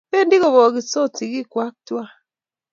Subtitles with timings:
[0.11, 2.13] Bendi kobokitsot sigikwak tuwai